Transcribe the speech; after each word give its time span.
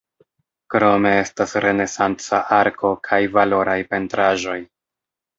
Krome 0.75 1.09
estas 1.17 1.51
renesanca 1.65 2.39
arko 2.59 2.91
kaj 3.09 3.19
valoraj 3.35 3.77
pentraĵoj. 3.93 4.57